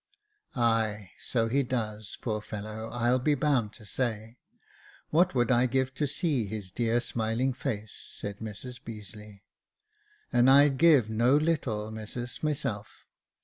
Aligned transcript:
"Ay, 0.55 1.11
so 1.19 1.47
he 1.47 1.61
does, 1.61 2.17
poor 2.23 2.41
fellow, 2.41 2.89
I'll 2.91 3.19
be 3.19 3.35
bound 3.35 3.71
to 3.73 3.85
say. 3.85 4.39
What 5.11 5.35
would 5.35 5.51
I 5.51 5.67
give 5.67 5.93
to 5.93 6.07
see 6.07 6.47
his 6.47 6.71
dear 6.71 6.99
smiling 6.99 7.53
face!" 7.53 7.93
said 8.17 8.39
Mrs 8.39 8.81
Beazeiey. 8.83 9.43
*' 9.87 10.33
And 10.33 10.49
I'd 10.49 10.79
give 10.79 11.11
no 11.11 11.37
little, 11.37 11.91
missus, 11.91 12.41
myself. 12.41 13.05